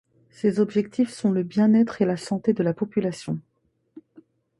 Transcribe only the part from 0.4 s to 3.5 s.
objectifs sont le bien-être et la santé de la population.